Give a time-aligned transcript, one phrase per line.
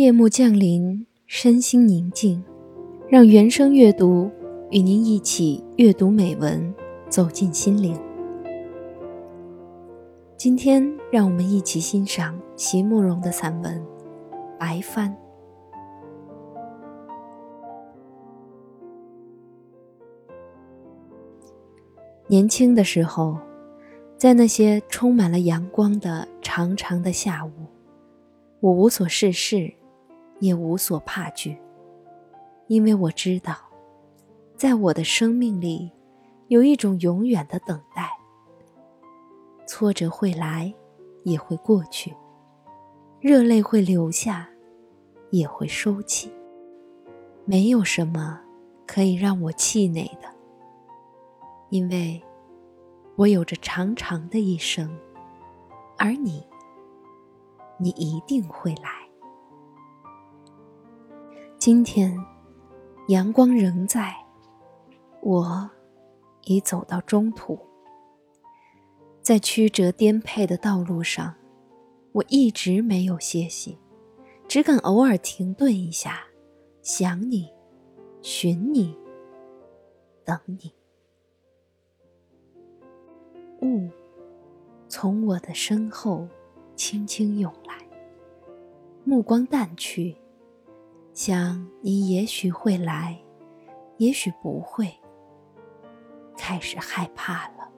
[0.00, 2.42] 夜幕降临，身心宁静，
[3.10, 4.30] 让原声阅读
[4.70, 6.74] 与您一起阅读美文，
[7.10, 7.94] 走进心灵。
[10.38, 13.78] 今天，让我们一起欣赏席慕容的散文
[14.58, 15.10] 《白帆》。
[22.26, 23.36] 年轻的时候，
[24.16, 27.50] 在那些充满了阳光的长长的下午，
[28.60, 29.70] 我无所事事，
[30.40, 31.56] 也无所怕惧，
[32.66, 33.54] 因为我知道，
[34.56, 35.90] 在我的生命里，
[36.48, 38.10] 有一种永远的等待。
[39.66, 40.74] 挫折会来，
[41.22, 42.12] 也会过去；
[43.20, 44.48] 热泪会流下，
[45.30, 46.32] 也会收起。
[47.44, 48.40] 没有什么
[48.86, 50.28] 可以让我气馁的。
[51.68, 52.20] 因为，
[53.14, 54.90] 我有着长长的一生，
[55.96, 56.44] 而你，
[57.78, 58.99] 你一定会来。
[61.60, 62.18] 今天，
[63.08, 64.16] 阳光仍在，
[65.20, 65.70] 我
[66.44, 67.58] 已走到中途，
[69.20, 71.34] 在曲折颠沛的道路上，
[72.12, 73.76] 我一直没有歇息，
[74.48, 76.20] 只敢偶尔停顿一下，
[76.80, 77.50] 想你，
[78.22, 78.96] 寻你，
[80.24, 80.72] 等你。
[83.60, 83.90] 雾
[84.88, 86.26] 从我的身后
[86.74, 87.74] 轻轻涌来，
[89.04, 90.16] 目光淡去，
[91.22, 93.14] 想你也许会来，
[93.98, 94.90] 也许不会。
[96.34, 97.68] 开始害怕了，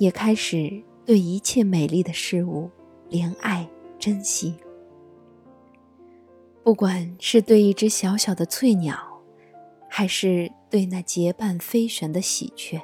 [0.00, 2.68] 也开始对一切美丽的事物
[3.08, 4.56] 怜爱珍惜。
[6.64, 8.98] 不管是对一只小小的翠鸟。
[9.88, 12.82] 还是对那结伴飞旋的喜鹊，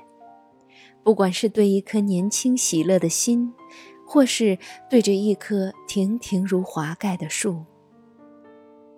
[1.02, 3.52] 不管是对一颗年轻喜乐的心，
[4.12, 4.58] 或是
[4.88, 7.64] 对着一棵亭亭如华盖的树，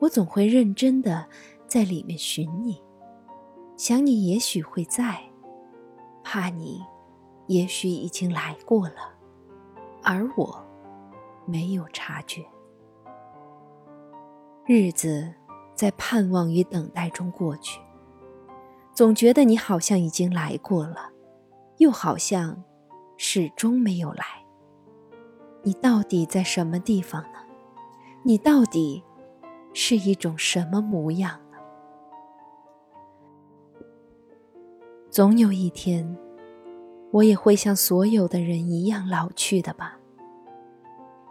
[0.01, 1.29] 我总会认真的
[1.67, 2.83] 在里面寻你，
[3.77, 5.21] 想你也许会在，
[6.25, 6.83] 怕你
[7.47, 9.13] 也许已经来过了，
[10.03, 10.65] 而我
[11.45, 12.43] 没有察觉。
[14.65, 15.31] 日子
[15.75, 17.79] 在盼望与等待中过去。
[18.95, 21.11] 总觉得你好像已经来过了，
[21.77, 22.65] 又好像
[23.19, 24.42] 始终没有来。
[25.63, 27.39] 你到底在什么地方呢？
[28.25, 29.03] 你到底
[29.73, 31.59] 是一种什么模样呢？
[35.11, 36.17] 总有一天，
[37.11, 39.99] 我也会像所有的人一样老去的吧。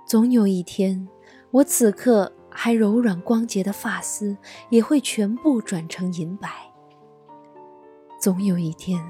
[0.06, 1.08] 总有一天，
[1.52, 4.38] 我此刻还柔软光洁的发丝
[4.70, 6.50] 也会全部转成银白。
[8.20, 9.02] 总有一天，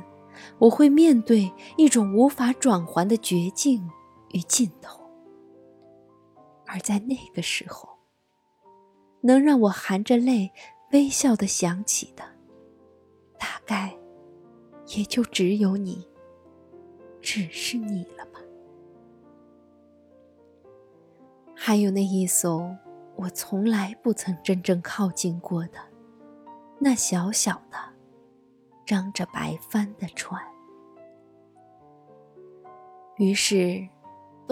[0.58, 3.90] 我会面对一种无法转还的绝境
[4.30, 5.01] 与尽头，
[6.72, 7.90] 而在那个时候，
[9.20, 10.50] 能让我含着泪
[10.94, 12.24] 微笑的想起的，
[13.38, 13.94] 大概
[14.96, 16.08] 也就只有你，
[17.22, 18.40] 只是你了吧。
[21.54, 22.74] 还有那一艘
[23.18, 25.80] 我从来不曾真正靠近过的，
[26.80, 27.78] 那小小的。
[28.84, 30.42] 张着白帆的船，
[33.16, 33.88] 于是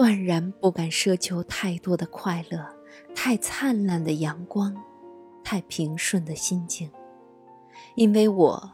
[0.00, 2.66] 断然不敢奢求太多的快乐，
[3.14, 4.74] 太灿烂的阳光，
[5.44, 6.90] 太平顺的心境，
[7.96, 8.72] 因为我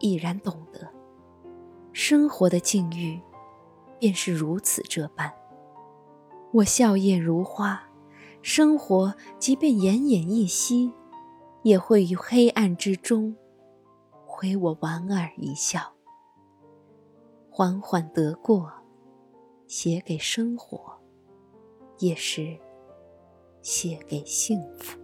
[0.00, 0.86] 已然懂得，
[1.94, 3.18] 生活的境遇
[3.98, 5.32] 便是如此这般。
[6.52, 7.82] 我笑靥如花，
[8.42, 10.92] 生活即便奄奄一息，
[11.62, 13.34] 也会于黑暗之中。
[14.26, 15.94] 回我莞尔一笑，
[17.48, 18.70] 缓缓得过，
[19.66, 20.80] 写给生活，
[21.98, 22.56] 也是
[23.62, 24.98] 写给幸福。